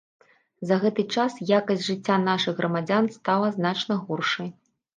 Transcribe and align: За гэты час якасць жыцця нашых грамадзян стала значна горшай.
За 0.69 0.77
гэты 0.83 1.05
час 1.17 1.35
якасць 1.59 1.85
жыцця 1.89 2.17
нашых 2.31 2.53
грамадзян 2.63 3.13
стала 3.19 3.55
значна 3.61 4.03
горшай. 4.09 4.55